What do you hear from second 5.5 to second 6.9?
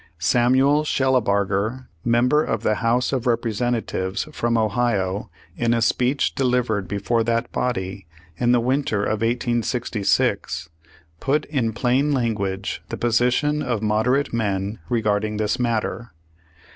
in a speech delivered